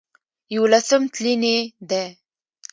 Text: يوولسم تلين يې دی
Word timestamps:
يوولسم 0.55 1.01
تلين 1.13 1.41
يې 1.51 1.57
دی 1.89 2.03